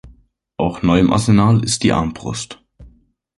[0.57, 2.59] Auch neu im Arsenal ist die Armbrust.